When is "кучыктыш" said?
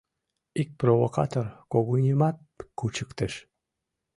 2.79-3.33